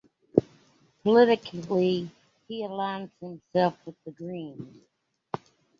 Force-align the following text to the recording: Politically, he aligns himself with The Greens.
Politically, 1.03 2.09
he 2.47 2.63
aligns 2.63 3.11
himself 3.19 3.77
with 3.85 4.03
The 4.03 4.09
Greens. 4.09 4.81